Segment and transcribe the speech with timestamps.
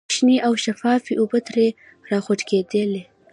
[0.15, 1.67] شنې او شفافې اوبه ترې
[2.09, 3.03] را خوټکېدلې.